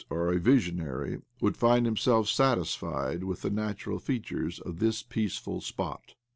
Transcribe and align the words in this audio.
OBLOMOV 0.09 0.09
79 0.09 0.25
or 0.25 0.33
a 0.33 0.39
visionary 0.39 1.21
would 1.41 1.55
find 1.57 1.85
himself 1.85 2.27
satisfied 2.27 3.23
with 3.23 3.43
the 3.43 3.51
natural 3.51 3.99
features 3.99 4.59
of 4.59 4.79
this 4.79 5.03
peaceful 5.03 5.61
spot. 5.61 6.15